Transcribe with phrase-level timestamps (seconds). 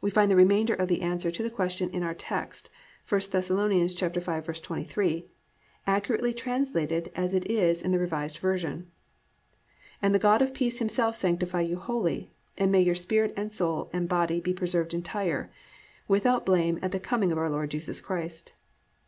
[0.00, 2.70] We find the remainder of the answer to the question in our text,
[3.08, 3.50] 1 Thess.
[3.50, 5.24] 5:23
[5.88, 8.88] accurately translated as it is in the Revised Version,
[10.00, 13.90] +"And the God of peace himself sanctify you wholly; and may your spirit and soul
[13.92, 15.50] and body be preserved entire,
[16.06, 18.52] without blame at the coming of our Lord Jesus Christ."